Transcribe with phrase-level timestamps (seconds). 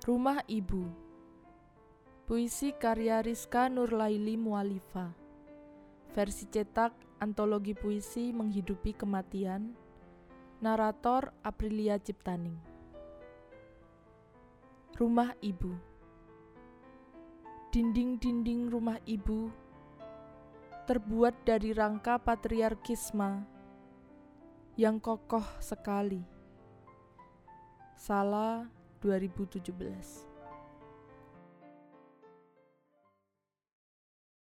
[0.00, 0.88] Rumah Ibu.
[2.24, 5.12] Puisi karya Rizka Nurlaili Mualifa.
[6.16, 9.76] Versi cetak Antologi Puisi Menghidupi Kematian.
[10.64, 12.56] Narator Aprilia Ciptaning.
[14.96, 15.72] Rumah Ibu.
[17.68, 19.52] Dinding-dinding rumah ibu
[20.88, 23.44] terbuat dari rangka patriarkisma
[24.80, 26.24] yang kokoh sekali.
[28.00, 30.29] Salah 2017